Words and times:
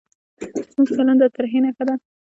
زموږ 0.69 0.87
چلند 0.97 1.19
د 1.21 1.23
ترهې 1.35 1.59
نښه 1.63 1.83
ده. 1.87 1.95